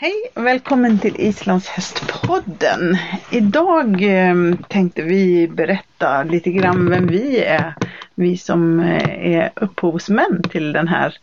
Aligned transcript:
Hej 0.00 0.14
och 0.34 0.46
välkommen 0.46 0.98
till 0.98 1.20
Islandshästpodden. 1.20 2.96
Idag 3.30 4.02
eh, 4.02 4.34
tänkte 4.68 5.02
vi 5.02 5.48
berätta 5.48 6.22
lite 6.22 6.50
grann 6.50 6.90
vem 6.90 7.06
vi 7.06 7.38
är. 7.38 7.74
Vi 8.14 8.36
som 8.36 8.80
eh, 8.80 9.34
är 9.36 9.50
upphovsmän 9.56 10.42
till 10.50 10.72
den 10.72 10.88
här 10.88 11.16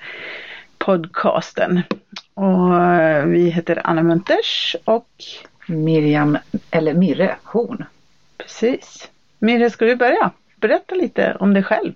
podcasten. 0.78 1.82
Och 2.34 2.84
eh, 2.84 3.26
vi 3.26 3.50
heter 3.50 3.82
Anna 3.84 4.04
Munters 4.04 4.76
och 4.86 5.10
Miriam, 5.68 6.38
eller 6.72 6.94
Mirre 6.94 7.36
Horn. 7.44 7.86
Precis. 8.38 9.10
Mirre, 9.40 9.70
ska 9.70 9.86
du 9.86 9.96
börja? 9.96 10.32
Berätta 10.56 10.96
lite 10.96 11.38
om 11.40 11.54
dig 11.54 11.64
själv 11.64 11.94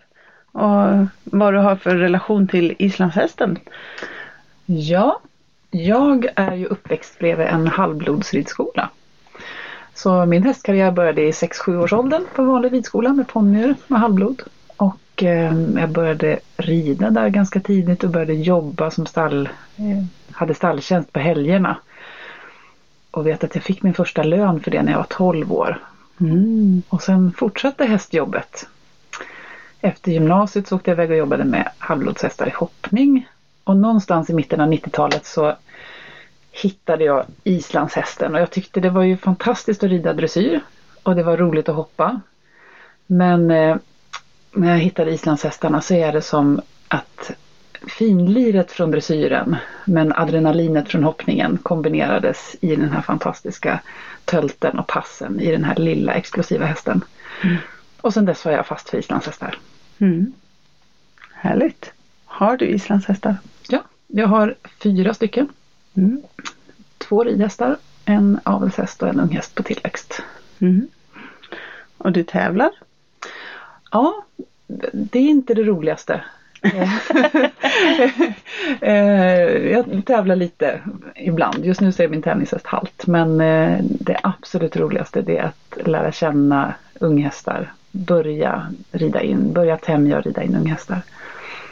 och 0.51 1.07
vad 1.23 1.53
du 1.53 1.57
har 1.57 1.75
för 1.75 1.95
relation 1.95 2.47
till 2.47 2.75
islandshästen. 2.79 3.59
Ja, 4.65 5.21
jag 5.71 6.27
är 6.35 6.55
ju 6.55 6.65
uppväxt 6.65 7.19
bredvid 7.19 7.47
en 7.47 7.67
halvblodsridskola. 7.67 8.89
Så 9.93 10.25
min 10.25 10.43
hästkarriär 10.43 10.91
började 10.91 11.21
i 11.21 11.31
6-7 11.31 11.83
års 11.83 11.93
åldern 11.93 12.25
på 12.35 12.43
vanlig 12.43 12.73
ridskola 12.73 13.13
med 13.13 13.27
ponnyer 13.27 13.75
med 13.87 13.99
halvblod. 13.99 14.41
Och 14.77 15.23
eh, 15.23 15.53
jag 15.77 15.89
började 15.89 16.39
rida 16.57 17.09
där 17.09 17.29
ganska 17.29 17.59
tidigt 17.59 18.03
och 18.03 18.09
började 18.09 18.33
jobba 18.33 18.91
som 18.91 19.05
stall, 19.05 19.49
eh, 19.77 20.03
hade 20.31 20.53
stalltjänst 20.53 21.13
på 21.13 21.19
helgerna. 21.19 21.77
Och 23.11 23.27
vet 23.27 23.43
att 23.43 23.55
jag 23.55 23.63
fick 23.63 23.83
min 23.83 23.93
första 23.93 24.23
lön 24.23 24.59
för 24.59 24.71
det 24.71 24.83
när 24.83 24.91
jag 24.91 24.99
var 24.99 25.07
12 25.09 25.53
år. 25.53 25.79
Mm. 26.19 26.81
Och 26.89 27.01
sen 27.01 27.33
fortsatte 27.37 27.85
hästjobbet. 27.85 28.67
Efter 29.81 30.11
gymnasiet 30.11 30.67
så 30.67 30.75
åkte 30.75 30.91
jag 30.91 30.95
iväg 30.95 31.11
och 31.11 31.17
jobbade 31.17 31.43
med 31.43 31.69
halvblodshästar 31.77 32.47
i 32.47 32.51
hoppning 32.55 33.27
och 33.63 33.77
någonstans 33.77 34.29
i 34.29 34.33
mitten 34.33 34.61
av 34.61 34.69
90-talet 34.69 35.25
så 35.25 35.55
hittade 36.61 37.03
jag 37.03 37.25
islandshästen 37.43 38.35
och 38.35 38.41
jag 38.41 38.51
tyckte 38.51 38.79
det 38.79 38.89
var 38.89 39.03
ju 39.03 39.17
fantastiskt 39.17 39.83
att 39.83 39.89
rida 39.89 40.13
dressyr 40.13 40.61
och 41.03 41.15
det 41.15 41.23
var 41.23 41.37
roligt 41.37 41.69
att 41.69 41.75
hoppa. 41.75 42.21
Men 43.07 43.51
eh, 43.51 43.75
när 44.51 44.71
jag 44.71 44.79
hittade 44.79 45.11
islandshästarna 45.11 45.81
så 45.81 45.93
är 45.93 46.11
det 46.11 46.21
som 46.21 46.61
att 46.87 47.31
finliret 47.87 48.71
från 48.71 48.91
dressyren 48.91 49.55
men 49.85 50.13
adrenalinet 50.13 50.89
från 50.89 51.03
hoppningen 51.03 51.57
kombinerades 51.57 52.55
i 52.61 52.75
den 52.75 52.91
här 52.91 53.01
fantastiska 53.01 53.79
tölten 54.25 54.79
och 54.79 54.87
passen 54.87 55.39
i 55.39 55.51
den 55.51 55.63
här 55.63 55.75
lilla 55.75 56.13
explosiva 56.13 56.65
hästen. 56.65 57.01
Mm. 57.43 57.57
Och 58.01 58.13
sen 58.13 58.25
dess 58.25 58.45
var 58.45 58.51
jag 58.51 58.65
fast 58.65 58.89
för 58.89 58.97
islandshästar. 58.97 59.57
Mm. 59.99 60.33
Härligt. 61.33 61.91
Har 62.25 62.57
du 62.57 62.65
islandshästar? 62.65 63.35
Ja, 63.67 63.83
jag 64.07 64.27
har 64.27 64.55
fyra 64.83 65.13
stycken. 65.13 65.47
Mm. 65.99 66.21
Två 66.97 67.23
ridhästar, 67.23 67.77
en 68.05 68.39
avelshäst 68.43 69.03
och 69.03 69.09
en 69.09 69.19
unghäst 69.19 69.55
på 69.55 69.63
tillväxt. 69.63 70.21
Mm. 70.59 70.87
Och 71.97 72.11
du 72.11 72.23
tävlar? 72.23 72.71
Ja, 73.91 74.25
det 74.93 75.19
är 75.19 75.29
inte 75.29 75.53
det 75.53 75.63
roligaste. 75.63 76.23
Eh, 78.81 79.71
jag 79.71 80.05
tävlar 80.05 80.35
lite 80.35 80.81
ibland. 81.15 81.65
Just 81.65 81.81
nu 81.81 81.91
så 81.91 82.03
är 82.03 82.07
min 82.07 82.21
tävlingshäst 82.21 82.67
halt. 82.67 83.07
Men 83.07 83.41
eh, 83.41 83.79
det 83.81 84.19
absolut 84.23 84.77
roligaste 84.77 85.21
det 85.21 85.37
är 85.37 85.43
att 85.43 85.87
lära 85.87 86.11
känna 86.11 86.73
unghästar. 86.99 87.73
Börja 87.91 88.73
rida 88.91 89.21
in, 89.21 89.53
börja 89.53 89.77
tämja 89.77 90.17
och 90.17 90.23
rida 90.23 90.43
in 90.43 90.55
unghästar. 90.55 91.01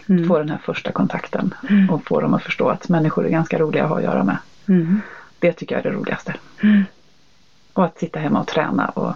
Mm. 0.09 0.27
Få 0.27 0.37
den 0.37 0.49
här 0.49 0.57
första 0.57 0.91
kontakten 0.91 1.53
mm. 1.69 1.89
och 1.89 2.07
få 2.07 2.21
dem 2.21 2.33
att 2.33 2.43
förstå 2.43 2.69
att 2.69 2.89
människor 2.89 3.25
är 3.25 3.29
ganska 3.29 3.59
roliga 3.59 3.83
att 3.83 3.89
ha 3.89 3.97
att 3.97 4.03
göra 4.03 4.23
med. 4.23 4.37
Mm. 4.67 5.01
Det 5.39 5.53
tycker 5.53 5.75
jag 5.75 5.85
är 5.85 5.89
det 5.91 5.97
roligaste. 5.97 6.33
Mm. 6.63 6.83
Och 7.73 7.85
att 7.85 7.99
sitta 7.99 8.19
hemma 8.19 8.39
och 8.39 8.47
träna 8.47 8.85
och 8.85 9.13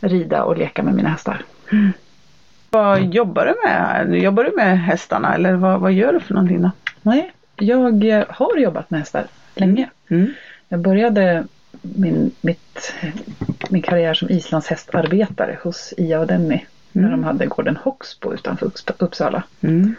rida 0.00 0.42
och 0.44 0.56
leka 0.56 0.82
med 0.82 0.94
mina 0.94 1.08
hästar. 1.08 1.42
Mm. 1.72 1.92
Vad 2.70 3.14
jobbar 3.14 3.46
du 3.46 3.54
med? 3.68 4.22
Jobbar 4.22 4.44
du 4.44 4.52
med 4.56 4.80
hästarna 4.80 5.34
eller 5.34 5.52
vad, 5.52 5.80
vad 5.80 5.92
gör 5.92 6.12
du 6.12 6.20
för 6.20 6.34
någonting 6.34 6.62
då? 6.62 6.70
Nej, 7.02 7.32
jag 7.56 8.24
har 8.28 8.56
jobbat 8.56 8.90
med 8.90 9.00
hästar 9.00 9.26
länge. 9.54 9.90
Mm. 10.08 10.32
Jag 10.68 10.80
började 10.80 11.44
min, 11.82 12.30
mitt, 12.40 12.94
min 13.70 13.82
karriär 13.82 14.14
som 14.14 14.30
islandshästarbetare 14.30 15.58
hos 15.62 15.94
Ia 15.96 16.20
och 16.20 16.26
Denny 16.26 16.60
Mm. 16.92 17.04
När 17.04 17.10
de 17.10 17.24
hade 17.24 17.46
gården 17.46 17.76
Hoxbo 17.76 18.34
utanför 18.34 18.70
Uppsala. 18.98 19.42
Mm. 19.60 19.94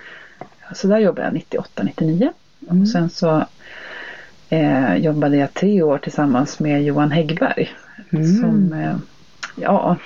Så 0.73 0.87
där 0.87 0.99
jobbade 0.99 1.41
jag 1.49 1.61
98-99. 1.63 2.29
Mm. 2.69 2.81
Och 2.81 2.87
sen 2.87 3.09
så 3.09 3.45
eh, 4.49 4.95
jobbade 4.95 5.37
jag 5.37 5.53
tre 5.53 5.81
år 5.81 5.97
tillsammans 5.97 6.59
med 6.59 6.83
Johan 6.83 7.11
Häggberg. 7.11 7.69
Mm. 8.09 8.41
Som, 8.41 8.73
eh, 8.73 8.95
ja, 9.55 9.97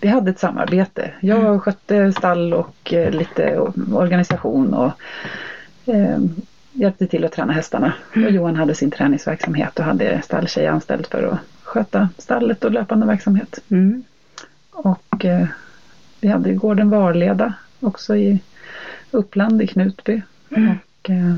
vi 0.00 0.08
hade 0.08 0.30
ett 0.30 0.38
samarbete. 0.38 1.10
Jag 1.20 1.38
mm. 1.38 1.60
skötte 1.60 2.12
stall 2.12 2.54
och 2.54 2.92
eh, 2.92 3.10
lite 3.10 3.58
organisation 3.92 4.74
och 4.74 4.92
eh, 5.86 6.18
hjälpte 6.72 7.06
till 7.06 7.24
att 7.24 7.32
träna 7.32 7.52
hästarna. 7.52 7.92
Mm. 8.12 8.26
Och 8.28 8.34
Johan 8.34 8.56
hade 8.56 8.74
sin 8.74 8.90
träningsverksamhet 8.90 9.78
och 9.78 9.84
hade 9.84 10.22
stalltjej 10.22 10.66
anställd 10.66 11.06
för 11.06 11.22
att 11.22 11.38
sköta 11.62 12.08
stallet 12.18 12.64
och 12.64 12.70
löpande 12.70 13.06
verksamhet. 13.06 13.58
Mm. 13.68 14.04
Och 14.70 15.24
eh, 15.24 15.46
vi 16.20 16.28
hade 16.28 16.52
gården 16.52 16.90
Varleda 16.90 17.54
också 17.80 18.16
i 18.16 18.38
Uppland 19.10 19.62
i 19.62 19.66
Knutby. 19.66 20.22
Mm. 20.56 20.74
Och 21.00 21.10
eh, 21.10 21.34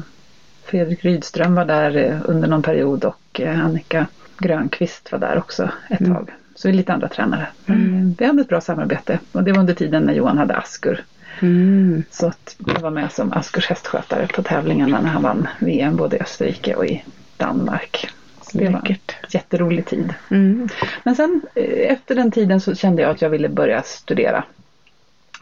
Fredrik 0.65 1.04
Rydström 1.04 1.54
var 1.54 1.65
där 1.65 1.97
eh, 1.97 2.19
under 2.25 2.48
någon 2.48 2.62
period 2.62 3.04
och 3.04 3.41
eh, 3.41 3.65
Annika 3.65 4.06
Grönqvist 4.38 5.12
var 5.12 5.19
där 5.19 5.38
också 5.38 5.70
ett 5.91 6.00
mm. 6.00 6.15
tag. 6.15 6.31
Så 6.54 6.69
vi 6.69 6.75
är 6.75 6.76
lite 6.76 6.93
andra 6.93 7.09
tränare. 7.09 7.47
Mm. 7.66 8.15
Vi 8.19 8.25
hade 8.25 8.41
ett 8.41 8.48
bra 8.48 8.60
samarbete 8.60 9.19
och 9.32 9.44
det 9.44 9.53
var 9.53 9.60
under 9.60 9.75
tiden 9.75 10.03
när 10.03 10.12
Johan 10.12 10.38
hade 10.38 10.56
Askur. 10.56 11.04
Mm. 11.41 12.03
Så 12.10 12.26
att 12.26 12.56
jag 12.66 12.81
var 12.81 12.91
med 12.91 13.12
som 13.12 13.32
Askurs 13.32 13.69
hästskötare 13.69 14.26
på 14.26 14.43
tävlingarna 14.43 15.00
när 15.00 15.09
han 15.09 15.22
vann 15.22 15.49
VM 15.59 15.97
både 15.97 16.16
i 16.16 16.20
Österrike 16.20 16.75
och 16.75 16.87
i 16.87 17.04
Danmark. 17.37 18.10
Så 18.43 18.59
det 18.59 18.69
var 18.69 18.81
en 18.88 18.97
jätterolig 19.28 19.87
tid. 19.87 20.14
Mm. 20.31 20.69
Men 21.04 21.16
sen 21.16 21.43
efter 21.88 22.14
den 22.14 22.31
tiden 22.31 22.60
så 22.60 22.75
kände 22.75 23.03
jag 23.03 23.10
att 23.10 23.22
jag 23.22 23.31
ville 23.31 23.49
börja 23.49 23.82
studera 23.82 24.44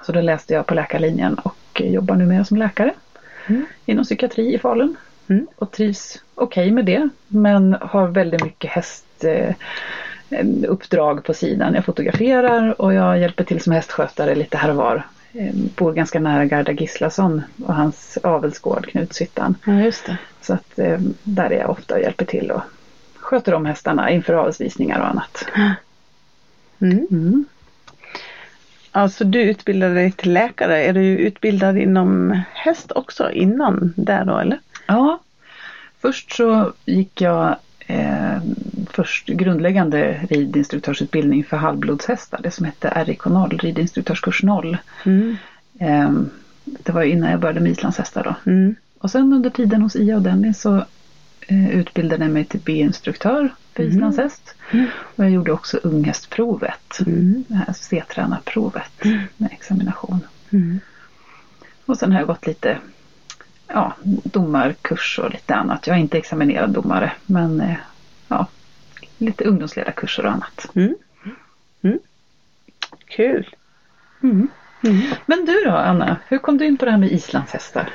så 0.03 0.13
då 0.13 0.21
läste 0.21 0.55
jag 0.55 0.67
på 0.67 0.75
läkarlinjen 0.75 1.35
och 1.35 1.57
jobbar 1.85 2.17
numera 2.17 2.45
som 2.45 2.57
läkare 2.57 2.95
mm. 3.47 3.67
inom 3.87 4.05
psykiatri 4.05 4.55
i 4.55 4.59
Falun. 4.59 4.97
Mm. 5.29 5.47
Och 5.57 5.71
trivs 5.71 6.23
okej 6.35 6.63
okay 6.63 6.73
med 6.73 6.85
det 6.85 7.09
men 7.29 7.77
har 7.81 8.09
väldigt 8.09 8.45
mycket 8.45 8.71
hästuppdrag 10.31 11.17
eh, 11.17 11.23
på 11.23 11.35
sidan. 11.35 11.75
Jag 11.75 11.85
fotograferar 11.85 12.81
och 12.81 12.95
jag 12.95 13.19
hjälper 13.19 13.45
till 13.45 13.61
som 13.61 13.73
hästskötare 13.73 14.35
lite 14.35 14.57
här 14.57 14.71
och 14.71 14.77
var. 14.77 15.07
Bor 15.77 15.93
ganska 15.93 16.21
nära 16.21 16.45
Garda 16.45 16.73
Gislason 16.73 17.43
och 17.67 17.75
hans 17.75 18.19
avelsgård 18.23 18.87
Knutshyttan. 18.87 19.55
Ja. 19.65 19.93
Så 20.41 20.53
att 20.53 20.77
där 21.23 21.51
är 21.51 21.59
jag 21.59 21.71
ofta 21.71 21.95
och 21.95 22.01
hjälper 22.01 22.25
till 22.25 22.51
och 22.51 22.63
sköter 23.15 23.55
om 23.55 23.67
hästarna 23.67 24.11
inför 24.11 24.33
avelsvisningar 24.33 25.01
och 25.01 25.07
annat. 25.07 25.47
Mm. 26.81 27.45
Alltså 28.93 29.25
du 29.25 29.41
utbildade 29.41 29.95
dig 29.95 30.13
till 30.13 30.33
läkare. 30.33 30.85
Är 30.85 30.93
du 30.93 31.01
utbildad 31.01 31.79
inom 31.79 32.41
häst 32.53 32.93
också 32.95 33.31
innan 33.31 33.93
där 33.97 34.25
då 34.25 34.39
eller? 34.39 34.59
Ja. 34.87 35.21
Först 36.01 36.33
så 36.33 36.73
gick 36.85 37.21
jag 37.21 37.57
eh, 37.87 38.43
först 38.91 39.27
grundläggande 39.27 40.21
ridinstruktörsutbildning 40.31 41.45
för 41.45 41.57
halvblodshästar. 41.57 42.41
Det 42.43 42.51
som 42.51 42.65
hette 42.65 43.05
RIK 43.05 43.25
0, 43.25 43.59
ridinstruktörskurs 43.59 44.43
0. 44.43 44.77
Mm. 45.05 45.37
Eh, 45.79 46.11
det 46.65 46.93
var 46.93 47.03
innan 47.03 47.31
jag 47.31 47.41
började 47.41 47.61
med 47.61 47.73
islandshästar 47.73 48.25
då. 48.25 48.51
Mm. 48.51 48.75
Och 48.99 49.11
sen 49.11 49.33
under 49.33 49.51
tiden 49.51 49.83
hos 49.83 49.97
Ia 49.97 50.17
och 50.17 50.23
Dennis 50.23 50.61
så 50.61 50.77
eh, 51.47 51.71
utbildade 51.71 52.25
jag 52.25 52.33
mig 52.33 52.45
till 52.45 52.61
B-instruktör 52.65 53.49
mm. 53.79 53.93
islandshäst. 53.93 54.55
Mm. 54.71 54.87
Och 55.17 55.25
jag 55.25 55.31
gjorde 55.31 55.53
också 55.53 55.77
unghästprovet, 55.83 57.01
mm. 57.07 57.45
det 57.49 57.55
här 57.55 57.73
C-tränarprovet 57.73 59.05
mm. 59.05 59.21
med 59.37 59.53
examination. 59.53 60.21
Mm. 60.51 60.81
Och 61.87 61.99
sen 61.99 62.13
har 62.13 62.19
jag 62.19 62.27
gått 62.27 62.47
lite 62.47 62.79
ja, 63.67 63.93
domarkurs 64.25 65.19
och 65.19 65.31
lite 65.31 65.55
annat. 65.55 65.87
Jag 65.87 65.97
är 65.97 66.01
inte 66.01 66.19
examinerad 66.19 66.71
domare 66.71 67.13
men 67.27 67.61
eh, 67.61 67.77
ja, 68.29 68.47
lite 69.19 69.45
ungdomsledarkurser 69.45 70.27
och 70.27 70.33
annat. 70.33 70.67
Mm. 70.75 70.95
Mm. 71.83 71.99
Kul! 73.07 73.55
Men 75.27 75.45
du 75.47 75.65
då 75.65 75.71
Anna, 75.71 76.17
hur 76.29 76.39
kom 76.39 76.59
du 76.59 76.67
in 76.67 76.77
på 76.77 76.85
det 76.85 76.91
här 76.91 76.99
med 76.99 77.13
islandshästar? 77.13 77.89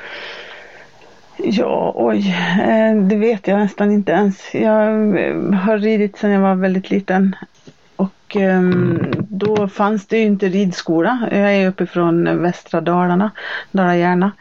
Ja, 1.38 1.94
oj, 1.96 2.36
eh, 2.60 2.96
det 2.96 3.16
vet 3.16 3.48
jag 3.48 3.60
nästan 3.60 3.92
inte 3.92 4.12
ens. 4.12 4.54
Jag 4.54 5.20
eh, 5.20 5.54
har 5.54 5.78
ridit 5.78 6.18
sedan 6.18 6.32
jag 6.32 6.42
var 6.42 6.56
väldigt 6.56 6.90
liten. 6.90 7.36
Och 7.96 8.36
ehm, 8.36 9.12
då 9.18 9.68
fanns 9.68 10.08
det 10.08 10.18
ju 10.18 10.24
inte 10.24 10.48
ridskola. 10.50 11.28
Jag 11.32 11.56
är 11.56 11.68
uppifrån 11.68 12.42
västra 12.42 12.82
Dalarna, 12.82 13.32
Dala-Järna. 13.72 14.32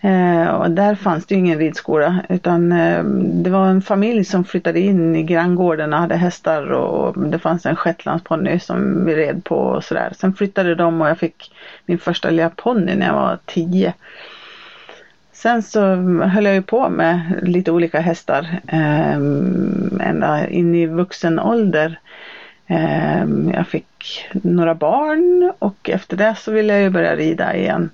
Eh, 0.00 0.46
och 0.46 0.70
där 0.70 0.94
fanns 0.94 1.26
det 1.26 1.34
ingen 1.34 1.58
ridskola 1.58 2.20
utan 2.28 2.72
ehm, 2.72 3.42
det 3.42 3.50
var 3.50 3.66
en 3.66 3.82
familj 3.82 4.24
som 4.24 4.44
flyttade 4.44 4.80
in 4.80 5.16
i 5.16 5.22
granngården 5.22 5.92
och 5.92 5.98
hade 5.98 6.16
hästar 6.16 6.72
och 6.72 7.18
det 7.18 7.38
fanns 7.38 7.66
en 7.66 7.76
shetlandsponny 7.76 8.58
som 8.58 9.06
vi 9.06 9.16
red 9.16 9.44
på 9.44 9.56
och 9.56 9.84
sådär. 9.84 10.12
Sen 10.18 10.34
flyttade 10.34 10.74
de 10.74 11.00
och 11.00 11.08
jag 11.08 11.18
fick 11.18 11.52
min 11.86 11.98
första 11.98 12.30
lilla 12.30 12.50
ponny 12.50 12.94
när 12.94 13.06
jag 13.06 13.14
var 13.14 13.38
tio. 13.46 13.94
Sen 15.44 15.62
så 15.62 15.80
höll 16.22 16.44
jag 16.44 16.54
ju 16.54 16.62
på 16.62 16.88
med 16.88 17.38
lite 17.42 17.72
olika 17.72 18.00
hästar 18.00 18.60
eh, 18.66 19.14
ända 20.08 20.48
in 20.48 20.74
i 20.74 20.86
vuxen 20.86 21.38
ålder. 21.38 21.98
Eh, 22.66 23.24
jag 23.54 23.66
fick 23.66 24.28
några 24.32 24.74
barn 24.74 25.52
och 25.58 25.90
efter 25.90 26.16
det 26.16 26.34
så 26.38 26.52
ville 26.52 26.72
jag 26.72 26.82
ju 26.82 26.90
börja 26.90 27.16
rida 27.16 27.56
igen. 27.56 27.90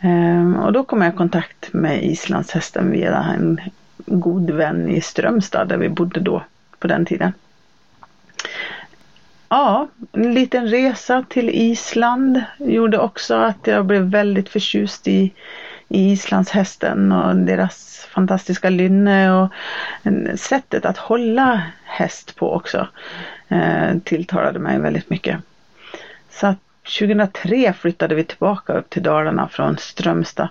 Eh, 0.00 0.64
och 0.64 0.72
då 0.72 0.84
kom 0.84 1.02
jag 1.02 1.14
i 1.14 1.16
kontakt 1.16 1.72
med 1.72 2.04
islandshästen 2.04 2.90
via 2.90 3.24
en 3.36 3.60
god 4.06 4.50
vän 4.50 4.88
i 4.88 5.00
Strömstad 5.00 5.68
där 5.68 5.76
vi 5.76 5.88
bodde 5.88 6.20
då 6.20 6.42
på 6.78 6.86
den 6.86 7.04
tiden. 7.04 7.32
Ja, 9.48 9.88
en 10.12 10.34
liten 10.34 10.66
resa 10.66 11.24
till 11.28 11.50
Island 11.50 12.42
gjorde 12.58 12.98
också 12.98 13.34
att 13.34 13.66
jag 13.66 13.86
blev 13.86 14.02
väldigt 14.02 14.48
förtjust 14.48 15.08
i 15.08 15.12
i 15.12 15.32
islandshästen 15.94 17.12
och 17.12 17.36
deras 17.36 18.06
fantastiska 18.10 18.70
lynne 18.70 19.32
och 19.32 19.48
sättet 20.36 20.84
att 20.84 20.96
hålla 20.98 21.62
häst 21.84 22.36
på 22.36 22.54
också 22.54 22.88
eh, 23.48 23.98
tilltalade 24.04 24.58
mig 24.58 24.78
väldigt 24.78 25.10
mycket. 25.10 25.36
Så 26.30 26.46
att 26.46 26.58
2003 26.98 27.72
flyttade 27.72 28.14
vi 28.14 28.24
tillbaka 28.24 28.72
upp 28.72 28.90
till 28.90 29.02
Dalarna 29.02 29.48
från 29.48 29.78
Strömstad. 29.78 30.48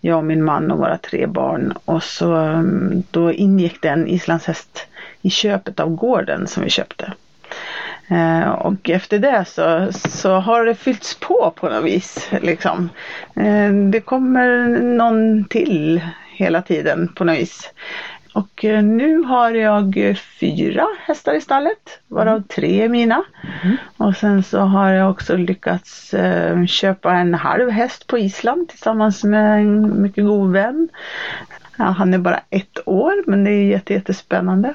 Jag 0.00 0.18
och 0.18 0.24
min 0.24 0.44
man 0.44 0.70
och 0.70 0.78
våra 0.78 0.98
tre 0.98 1.26
barn 1.26 1.74
och 1.84 2.02
så 2.02 2.34
mm, 2.34 3.02
då 3.10 3.32
ingick 3.32 3.82
det 3.82 3.88
en 3.88 4.06
islandshäst 4.08 4.86
i 5.22 5.30
köpet 5.30 5.80
av 5.80 5.94
gården 5.94 6.46
som 6.46 6.62
vi 6.62 6.70
köpte. 6.70 7.12
Eh, 8.10 8.48
och 8.48 8.90
efter 8.90 9.18
det 9.18 9.44
så, 9.48 9.88
så 9.92 10.32
har 10.32 10.64
det 10.64 10.74
fyllts 10.74 11.20
på 11.20 11.52
på 11.56 11.68
något 11.68 11.84
vis. 11.84 12.28
Liksom. 12.42 12.88
Eh, 13.36 13.72
det 13.72 14.00
kommer 14.00 14.68
någon 14.80 15.44
till 15.44 16.00
hela 16.36 16.62
tiden 16.62 17.08
på 17.08 17.24
något 17.24 17.38
vis. 17.38 17.72
Och 18.34 18.64
eh, 18.64 18.82
nu 18.82 19.22
har 19.22 19.50
jag 19.50 20.18
fyra 20.40 20.86
hästar 21.06 21.34
i 21.34 21.40
stallet, 21.40 22.00
varav 22.08 22.36
mm. 22.36 22.42
tre 22.42 22.84
är 22.84 22.88
mina. 22.88 23.22
Mm. 23.62 23.76
Och 23.96 24.16
sen 24.16 24.42
så 24.42 24.60
har 24.60 24.90
jag 24.90 25.10
också 25.10 25.36
lyckats 25.36 26.14
köpa 26.68 27.12
en 27.12 27.34
halv 27.34 27.70
häst 27.70 28.06
på 28.06 28.18
Island 28.18 28.68
tillsammans 28.68 29.24
med 29.24 29.60
en 29.60 30.02
mycket 30.02 30.24
god 30.24 30.52
vän. 30.52 30.88
Ja, 31.76 31.84
han 31.84 32.14
är 32.14 32.18
bara 32.18 32.40
ett 32.50 32.78
år 32.84 33.30
men 33.30 33.44
det 33.44 33.50
är 33.50 33.90
jättespännande. 33.90 34.74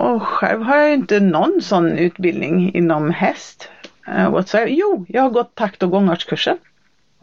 Och 0.00 0.22
själv 0.22 0.62
har 0.62 0.76
jag 0.76 0.92
inte 0.92 1.20
någon 1.20 1.62
sån 1.62 1.98
utbildning 1.98 2.74
inom 2.74 3.10
häst. 3.10 3.68
Uh, 4.08 4.30
whatsoever. 4.30 4.68
Jo, 4.70 5.06
jag 5.08 5.22
har 5.22 5.30
gått 5.30 5.54
takt 5.54 5.82
och 5.82 5.90
gångartskursen. 5.90 6.58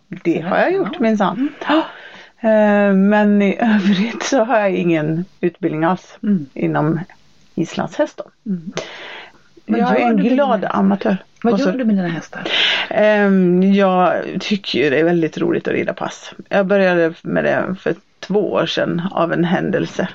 Det 0.07 0.41
har 0.41 0.57
jag 0.57 0.73
gjort 0.73 0.99
minsann. 0.99 1.49
Mm. 1.67 1.79
Uh, 2.43 2.95
men 2.95 3.41
i 3.41 3.57
övrigt 3.59 4.23
så 4.23 4.43
har 4.43 4.59
jag 4.59 4.71
ingen 4.71 5.25
utbildning 5.41 5.83
alls 5.83 6.17
mm. 6.23 6.45
inom 6.53 6.99
islandshäst. 7.55 8.21
Mm. 8.45 8.71
Jag 9.65 10.01
är 10.01 10.05
en 10.07 10.17
glad 10.17 10.59
dina... 10.59 10.69
amatör. 10.69 11.17
Vad 11.43 11.59
gör 11.59 11.71
du 11.71 11.85
med 11.85 11.95
dina 11.95 12.07
hästar? 12.07 12.47
Um, 13.25 13.63
jag 13.63 14.23
tycker 14.39 14.91
det 14.91 14.99
är 14.99 15.03
väldigt 15.03 15.37
roligt 15.37 15.67
att 15.67 15.73
rida 15.73 15.93
pass. 15.93 16.33
Jag 16.49 16.65
började 16.65 17.13
med 17.21 17.43
det 17.43 17.75
för 17.79 17.95
två 18.19 18.51
år 18.51 18.65
sedan 18.65 19.01
av 19.11 19.33
en 19.33 19.43
händelse. 19.43 20.07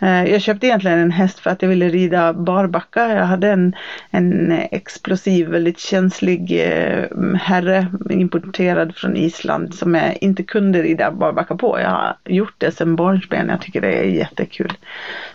Mm. 0.00 0.26
Jag 0.32 0.40
köpte 0.40 0.66
egentligen 0.66 0.98
en 0.98 1.10
häst 1.10 1.38
för 1.38 1.50
att 1.50 1.62
jag 1.62 1.68
ville 1.68 1.88
rida 1.88 2.32
barbacka. 2.32 3.14
Jag 3.14 3.24
hade 3.24 3.48
en, 3.48 3.76
en 4.10 4.52
explosiv, 4.52 5.48
väldigt 5.48 5.78
känslig 5.78 6.60
eh, 6.66 7.04
herre 7.40 7.86
importerad 8.10 8.94
från 8.96 9.16
Island 9.16 9.74
som 9.74 9.94
jag 9.94 10.16
inte 10.20 10.42
kunde 10.42 10.82
rida 10.82 11.10
barbacka 11.10 11.56
på. 11.56 11.80
Jag 11.80 11.90
har 11.90 12.16
gjort 12.24 12.54
det 12.58 12.70
sedan 12.70 12.96
barnsben. 12.96 13.48
Jag 13.48 13.60
tycker 13.60 13.80
det 13.80 13.92
är 13.92 14.04
jättekul. 14.04 14.72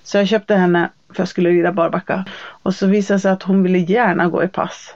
Så 0.04 0.18
jag 0.18 0.28
köpte 0.28 0.56
henne 0.56 0.90
för 1.08 1.14
att 1.14 1.20
jag 1.20 1.28
skulle 1.28 1.50
rida 1.50 1.72
barbacka. 1.72 2.26
Och 2.40 2.76
så 2.76 2.88
visade 2.88 3.16
det 3.18 3.22
sig 3.22 3.32
att 3.32 3.44
hon 3.44 3.64
ville 3.64 3.78
gärna 3.78 4.28
gå 4.28 4.44
i 4.44 4.48
pass. 4.48 4.96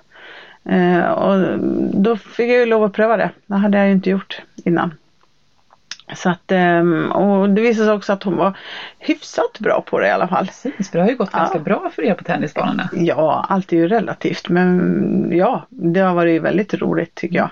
Eh, 0.69 1.11
och 1.11 1.59
då 1.93 2.17
fick 2.17 2.49
jag 2.49 2.59
ju 2.59 2.65
lov 2.65 2.83
att 2.83 2.93
pröva 2.93 3.17
det. 3.17 3.29
Det 3.45 3.55
hade 3.55 3.77
jag 3.77 3.87
ju 3.87 3.93
inte 3.93 4.09
gjort 4.09 4.41
innan. 4.65 4.91
Så 6.15 6.29
att, 6.29 6.51
ehm, 6.51 7.11
och 7.11 7.49
det 7.49 7.61
visade 7.61 7.85
sig 7.85 7.93
också 7.93 8.13
att 8.13 8.23
hon 8.23 8.37
var 8.37 8.57
hyfsat 8.99 9.59
bra 9.59 9.81
på 9.81 9.99
det 9.99 10.07
i 10.07 10.11
alla 10.11 10.27
fall. 10.27 10.45
Precis, 10.45 10.91
för 10.91 10.97
det 10.97 11.03
har 11.03 11.09
ju 11.09 11.17
gått 11.17 11.29
ja. 11.33 11.39
ganska 11.39 11.59
bra 11.59 11.91
för 11.95 12.01
er 12.01 12.13
på 12.13 12.23
tennisbanorna. 12.23 12.89
Ja, 12.93 13.45
allt 13.49 13.73
är 13.73 13.77
ju 13.77 13.87
relativt 13.87 14.49
men 14.49 15.31
ja, 15.35 15.65
det 15.69 15.99
har 15.99 16.13
varit 16.13 16.41
väldigt 16.41 16.73
roligt 16.73 17.15
tycker 17.15 17.35
jag. 17.35 17.49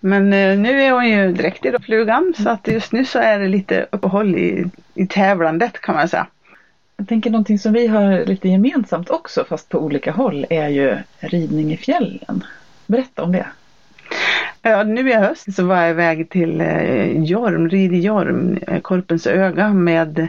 Men 0.00 0.32
eh, 0.32 0.58
nu 0.58 0.82
är 0.82 0.92
hon 0.92 1.08
ju 1.08 1.32
dräktig 1.32 1.72
då, 1.72 1.78
flugan, 1.78 2.34
så 2.36 2.50
att 2.50 2.68
just 2.68 2.92
nu 2.92 3.04
så 3.04 3.18
är 3.18 3.38
det 3.38 3.48
lite 3.48 3.86
uppehåll 3.90 4.36
i, 4.36 4.64
i 4.94 5.06
tävlandet 5.06 5.80
kan 5.80 5.94
man 5.94 6.08
säga. 6.08 6.26
Jag 6.96 7.08
tänker 7.08 7.30
någonting 7.30 7.58
som 7.58 7.72
vi 7.72 7.86
har 7.86 8.24
lite 8.24 8.48
gemensamt 8.48 9.10
också 9.10 9.44
fast 9.48 9.68
på 9.68 9.78
olika 9.78 10.12
håll 10.12 10.46
är 10.50 10.68
ju 10.68 10.98
ridning 11.20 11.72
i 11.72 11.76
fjällen. 11.76 12.44
Berätta 12.86 13.22
om 13.22 13.32
det. 13.32 13.46
Ja, 14.64 14.82
nu 14.82 15.10
i 15.10 15.14
höst 15.14 15.54
så 15.54 15.64
var 15.64 15.76
jag 15.76 15.90
iväg 15.90 16.30
till 16.30 16.60
eh, 16.60 17.22
Jorm, 17.22 17.68
rid 17.68 17.92
i 17.94 18.00
Jorm, 18.00 18.58
eh, 18.66 18.80
Korpens 18.80 19.26
öga 19.26 19.72
med 19.72 20.28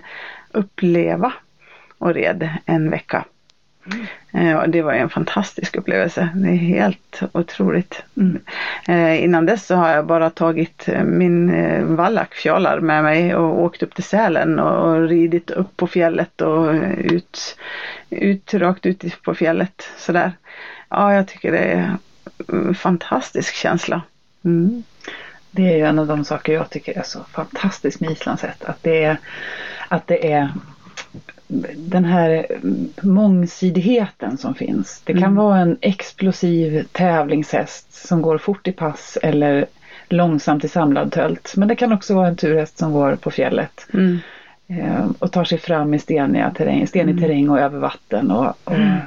Uppleva 0.51 1.33
och 1.97 2.13
red 2.13 2.49
en 2.65 2.89
vecka. 2.89 3.25
Mm. 4.33 4.57
Och 4.57 4.69
det 4.69 4.81
var 4.81 4.93
en 4.93 5.09
fantastisk 5.09 5.75
upplevelse. 5.75 6.29
Det 6.35 6.49
är 6.49 6.55
helt 6.55 7.21
otroligt. 7.31 8.03
Mm. 8.17 8.39
innan 9.23 9.45
dess 9.45 9.65
så 9.65 9.75
har 9.75 9.89
jag 9.89 10.05
bara 10.05 10.29
tagit 10.29 10.87
min 11.03 11.95
vallack 11.95 12.33
Fjalar 12.33 12.79
med 12.79 13.03
mig 13.03 13.35
och 13.35 13.63
åkt 13.63 13.83
upp 13.83 13.95
till 13.95 14.03
Sälen 14.03 14.59
och 14.59 15.07
ridit 15.07 15.51
upp 15.51 15.77
på 15.77 15.87
fjället 15.87 16.41
och 16.41 16.73
ut, 16.97 17.57
ut 18.09 18.53
rakt 18.53 18.85
ut 18.85 19.21
på 19.21 19.35
fjället 19.35 19.89
sådär. 19.97 20.31
Ja, 20.89 21.13
jag 21.13 21.27
tycker 21.27 21.51
det 21.51 21.57
är 21.57 21.97
en 22.47 22.75
fantastisk 22.75 23.55
känsla. 23.55 24.01
Mm. 24.43 24.83
Det 25.51 25.73
är 25.73 25.77
ju 25.77 25.85
en 25.85 25.99
av 25.99 26.07
de 26.07 26.25
saker 26.25 26.53
jag 26.53 26.69
tycker 26.69 26.97
är 26.97 27.03
så 27.03 27.19
fantastiskt 27.19 27.99
med 27.99 28.11
Islandshäst. 28.11 28.63
Att 28.63 28.83
det 28.83 29.03
är, 29.03 29.17
att 29.87 30.07
det 30.07 30.31
är 30.31 30.49
den 31.75 32.05
här 32.05 32.45
mångsidigheten 33.01 34.37
som 34.37 34.55
finns. 34.55 35.01
Det 35.05 35.13
kan 35.13 35.23
mm. 35.23 35.35
vara 35.35 35.59
en 35.59 35.77
explosiv 35.81 36.87
tävlingshäst 36.91 38.07
som 38.07 38.21
går 38.21 38.37
fort 38.37 38.67
i 38.67 38.71
pass 38.71 39.17
eller 39.23 39.65
långsamt 40.09 40.63
i 40.63 40.67
samlad 40.67 41.11
tölt. 41.11 41.53
Men 41.57 41.67
det 41.67 41.75
kan 41.75 41.93
också 41.93 42.15
vara 42.15 42.27
en 42.27 42.35
turhäst 42.35 42.77
som 42.77 42.91
går 42.91 43.15
på 43.15 43.31
fjället. 43.31 43.87
Mm. 43.93 44.19
Eh, 44.67 45.05
och 45.19 45.31
tar 45.31 45.43
sig 45.43 45.57
fram 45.57 45.93
i 45.93 45.99
steniga 45.99 46.51
terräng, 46.51 46.87
stenig 46.87 47.11
mm. 47.11 47.23
terräng 47.23 47.49
och 47.49 47.59
över 47.59 47.79
vatten. 47.79 48.31
Och, 48.31 48.53
och 48.63 48.75
mm 48.75 48.99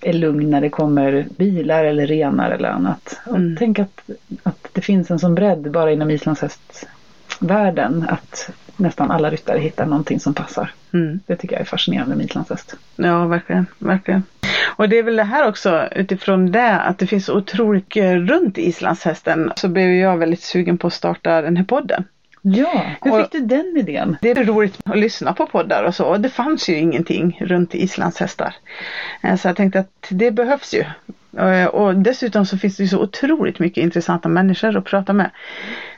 är 0.00 0.12
lugn 0.12 0.50
när 0.50 0.60
det 0.60 0.70
kommer 0.70 1.26
bilar 1.36 1.84
eller 1.84 2.06
renar 2.06 2.50
eller 2.50 2.68
annat. 2.68 3.20
Mm. 3.26 3.56
tänk 3.58 3.78
att, 3.78 4.10
att 4.42 4.68
det 4.72 4.80
finns 4.80 5.10
en 5.10 5.18
sån 5.18 5.34
bredd 5.34 5.70
bara 5.70 5.92
inom 5.92 6.10
islandshästvärlden 6.10 8.06
att 8.08 8.50
nästan 8.76 9.10
alla 9.10 9.30
ryttare 9.30 9.58
hittar 9.58 9.86
någonting 9.86 10.20
som 10.20 10.34
passar. 10.34 10.70
Mm. 10.92 11.20
Det 11.26 11.36
tycker 11.36 11.54
jag 11.54 11.60
är 11.60 11.66
fascinerande 11.66 12.16
med 12.16 12.26
islandshäst. 12.26 12.76
Ja, 12.96 13.26
verkligen, 13.26 13.66
verkligen. 13.78 14.22
Och 14.76 14.88
det 14.88 14.98
är 14.98 15.02
väl 15.02 15.16
det 15.16 15.24
här 15.24 15.48
också 15.48 15.88
utifrån 15.92 16.52
det 16.52 16.80
att 16.80 16.98
det 16.98 17.06
finns 17.06 17.28
otroligt 17.28 17.96
runt 17.96 18.58
islandshästen 18.58 19.52
så 19.56 19.68
blev 19.68 19.90
jag 19.90 20.16
väldigt 20.16 20.42
sugen 20.42 20.78
på 20.78 20.86
att 20.86 20.92
starta 20.92 21.42
den 21.42 21.56
här 21.56 21.64
podden. 21.64 22.04
Ja, 22.56 22.86
hur 23.02 23.12
och 23.12 23.20
fick 23.20 23.32
du 23.32 23.40
den 23.40 23.76
idén? 23.76 24.16
Det 24.20 24.30
är 24.30 24.44
roligt 24.44 24.78
att 24.84 24.98
lyssna 24.98 25.32
på 25.32 25.46
poddar 25.46 25.84
och 25.84 25.94
så. 25.94 26.16
Det 26.16 26.28
fanns 26.28 26.68
ju 26.68 26.76
ingenting 26.76 27.38
runt 27.40 27.74
islandshästar. 27.74 28.54
Eh, 29.22 29.36
så 29.36 29.48
jag 29.48 29.56
tänkte 29.56 29.80
att 29.80 30.06
det 30.08 30.30
behövs 30.30 30.74
ju. 30.74 30.84
Eh, 31.42 31.66
och 31.66 31.96
dessutom 31.96 32.46
så 32.46 32.58
finns 32.58 32.76
det 32.76 32.82
ju 32.82 32.88
så 32.88 33.02
otroligt 33.02 33.58
mycket 33.58 33.82
intressanta 33.82 34.28
människor 34.28 34.76
att 34.76 34.84
prata 34.84 35.12
med. 35.12 35.30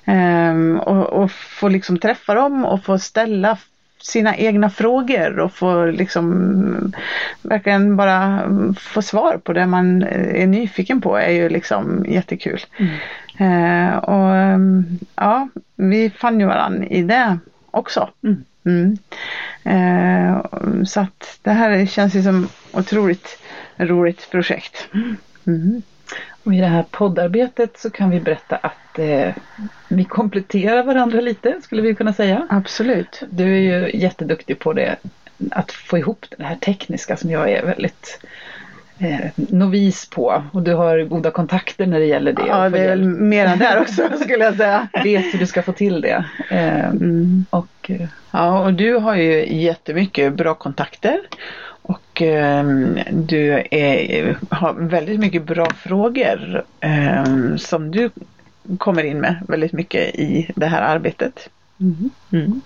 Ehm, 0.04 0.80
och, 0.80 1.06
och 1.06 1.32
få 1.32 1.68
liksom 1.68 1.98
träffa 1.98 2.34
dem 2.34 2.64
och 2.64 2.84
få 2.84 2.98
ställa 2.98 3.58
sina 4.02 4.36
egna 4.36 4.70
frågor 4.70 5.38
och 5.38 5.52
få 5.52 5.86
liksom 5.86 6.92
verkligen 7.42 7.96
bara 7.96 8.42
få 8.78 9.02
svar 9.02 9.40
på 9.44 9.52
det 9.52 9.66
man 9.66 10.02
är 10.02 10.46
nyfiken 10.46 11.00
på 11.00 11.16
är 11.16 11.30
ju 11.30 11.48
liksom 11.48 12.04
jättekul. 12.08 12.60
Mm. 12.78 12.92
Eh, 13.40 13.96
och 13.96 14.36
ehm, 14.36 14.98
ja, 15.16 15.48
vi 15.76 16.10
fann 16.10 16.40
ju 16.40 16.46
varann 16.46 16.84
i 16.84 17.02
det 17.02 17.38
också. 17.70 18.10
Mm. 18.22 18.44
Mm. 18.64 18.98
Eh, 19.64 20.42
så 20.84 21.00
att 21.00 21.38
det 21.42 21.50
här 21.50 21.86
känns 21.86 22.14
ju 22.14 22.22
som 22.22 22.48
otroligt 22.72 23.38
roligt 23.76 24.30
projekt. 24.30 24.88
Mm. 25.46 25.82
Och 26.44 26.54
i 26.54 26.60
det 26.60 26.66
här 26.66 26.84
poddarbetet 26.90 27.78
så 27.78 27.90
kan 27.90 28.10
vi 28.10 28.20
berätta 28.20 28.56
att 28.56 28.98
eh, 28.98 29.34
vi 29.88 30.04
kompletterar 30.04 30.82
varandra 30.82 31.20
lite 31.20 31.60
skulle 31.62 31.82
vi 31.82 31.94
kunna 31.94 32.12
säga. 32.12 32.46
Absolut. 32.50 33.22
Du 33.30 33.44
är 33.44 33.60
ju 33.60 33.98
jätteduktig 33.98 34.58
på 34.58 34.72
det 34.72 34.96
att 35.50 35.72
få 35.72 35.98
ihop 35.98 36.26
det 36.38 36.44
här 36.44 36.56
tekniska 36.56 37.16
som 37.16 37.30
jag 37.30 37.50
är 37.50 37.66
väldigt 37.66 38.20
novis 39.34 40.10
på 40.10 40.42
och 40.52 40.62
du 40.62 40.74
har 40.74 41.04
goda 41.04 41.30
kontakter 41.30 41.86
när 41.86 42.00
det 42.00 42.06
gäller 42.06 42.32
det. 42.32 42.42
Ja, 42.48 42.68
det 42.68 42.78
är 42.78 42.88
väl 42.88 43.04
mera 43.04 43.56
där 43.56 43.80
också 43.80 44.08
skulle 44.20 44.44
jag 44.44 44.56
säga. 44.56 44.88
Vet 45.04 45.34
hur 45.34 45.38
du 45.38 45.46
ska 45.46 45.62
få 45.62 45.72
till 45.72 46.00
det. 46.00 46.24
Eh, 46.50 46.84
mm. 46.84 47.44
och, 47.50 47.90
eh, 47.90 48.08
ja, 48.30 48.64
och 48.64 48.74
du 48.74 48.94
har 48.94 49.16
ju 49.16 49.60
jättemycket 49.60 50.32
bra 50.32 50.54
kontakter 50.54 51.20
och 51.82 52.22
eh, 52.22 52.64
du 53.12 53.62
är, 53.70 54.38
har 54.50 54.72
väldigt 54.72 55.20
mycket 55.20 55.42
bra 55.42 55.70
frågor 55.70 56.64
eh, 56.80 57.56
som 57.56 57.90
du 57.90 58.10
kommer 58.78 59.04
in 59.04 59.20
med 59.20 59.42
väldigt 59.48 59.72
mycket 59.72 60.14
i 60.14 60.50
det 60.56 60.66
här 60.66 60.82
arbetet. 60.82 61.48
Mm. 61.80 62.10
Mm. 62.32 62.60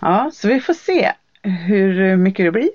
Ja, 0.00 0.30
så 0.34 0.48
vi 0.48 0.60
får 0.60 0.74
se 0.74 1.12
hur 1.48 2.16
mycket 2.16 2.46
det 2.46 2.50
blir. 2.50 2.70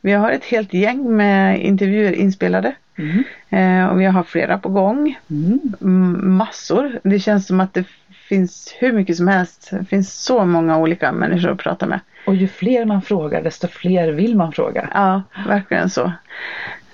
Vi 0.00 0.12
har 0.12 0.30
ett 0.30 0.44
helt 0.44 0.74
gäng 0.74 1.16
med 1.16 1.60
intervjuer 1.60 2.12
inspelade. 2.12 2.74
Mm. 2.96 3.24
Eh, 3.48 3.86
och 3.86 4.00
vi 4.00 4.04
har 4.04 4.22
flera 4.22 4.58
på 4.58 4.68
gång. 4.68 5.18
Mm. 5.30 6.36
Massor. 6.36 7.00
Det 7.02 7.18
känns 7.18 7.46
som 7.46 7.60
att 7.60 7.74
det 7.74 7.84
finns 8.28 8.74
hur 8.78 8.92
mycket 8.92 9.16
som 9.16 9.28
helst. 9.28 9.68
Det 9.70 9.84
finns 9.84 10.12
så 10.14 10.44
många 10.44 10.78
olika 10.78 11.12
människor 11.12 11.50
att 11.50 11.58
prata 11.58 11.86
med. 11.86 12.00
Och 12.26 12.34
ju 12.34 12.48
fler 12.48 12.84
man 12.84 13.02
frågar 13.02 13.42
desto 13.42 13.68
fler 13.68 14.12
vill 14.12 14.36
man 14.36 14.52
fråga. 14.52 14.88
Ja, 14.94 15.22
verkligen 15.46 15.90
så. 15.90 16.12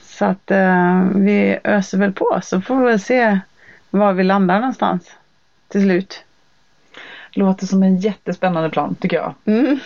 Så 0.03 0.25
att 0.25 0.51
eh, 0.51 1.03
vi 1.15 1.59
öser 1.65 1.99
väl 1.99 2.13
på 2.13 2.41
så 2.43 2.61
får 2.61 2.77
vi 2.77 2.85
väl 2.85 3.01
se 3.01 3.39
var 3.91 4.13
vi 4.13 4.25
landar 4.25 4.61
någonstans 4.61 5.17
till 5.69 5.83
slut. 5.83 6.25
Låter 7.33 7.67
som 7.67 7.83
en 7.83 7.97
jättespännande 7.97 8.71
plan 8.71 8.95
tycker 9.01 9.17
jag. 9.17 9.35
Mm. 9.45 9.79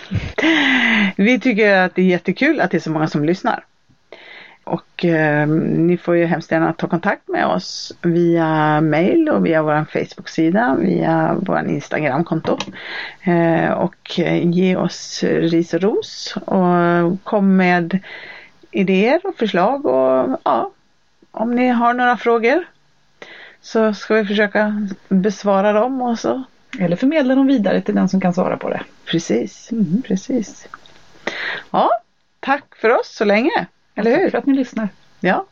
Vi 1.16 1.40
tycker 1.40 1.76
att 1.76 1.94
det 1.94 2.02
är 2.02 2.06
jättekul 2.06 2.61
att 2.61 2.70
det 2.70 2.76
är 2.76 2.80
så 2.80 2.90
många 2.90 3.06
som 3.06 3.25
lyssnar. 3.25 3.64
Och 4.64 5.04
eh, 5.04 5.46
ni 5.49 5.96
får 5.96 6.16
ju 6.16 6.25
hemskt 6.25 6.52
gärna 6.52 6.72
ta 6.72 6.88
kontakt 6.88 7.28
med 7.28 7.46
oss 7.46 7.92
via 8.02 8.80
mail 8.80 9.28
och 9.28 9.46
via 9.46 9.62
vår 9.62 9.84
Facebook-sida, 9.84 10.76
via 10.80 11.37
vår 11.40 11.66
Instagram-konto. 11.68 12.58
Eh, 13.22 13.70
och 13.70 14.18
ge 14.42 14.76
oss 14.76 15.25
ris 15.25 15.75
och 15.75 15.80
ros 15.80 16.34
och 16.44 17.25
kom 17.25 17.56
med 17.56 17.99
idéer 18.70 19.20
och 19.25 19.37
förslag 19.37 19.87
och 19.87 20.40
ja, 20.44 20.70
om 21.30 21.54
ni 21.54 21.68
har 21.68 21.94
några 21.94 22.16
frågor 22.16 22.64
så 23.61 23.94
ska 23.94 24.14
vi 24.14 24.25
försöka 24.25 24.88
besvara 25.08 25.72
dem 25.72 26.02
och 26.02 26.18
så. 26.18 26.42
Eller 26.79 26.97
förmedla 26.97 27.35
dem 27.35 27.47
vidare 27.47 27.81
till 27.81 27.95
den 27.95 28.09
som 28.09 28.21
kan 28.21 28.35
svara 28.35 28.57
på 28.57 28.71
det. 28.71 28.83
Precis, 29.05 29.73
mm. 29.73 30.02
precis. 30.02 30.69
Ja, 31.71 31.91
tack 32.41 32.76
för 32.76 32.91
oss 32.91 33.14
så 33.14 33.25
länge. 33.25 33.67
Eller 33.95 34.11
hur? 34.11 34.23
Tack 34.23 34.31
för 34.31 34.38
att 34.38 34.47
ni 34.47 34.55
lyssnar. 34.55 34.88
Ja. 35.21 35.47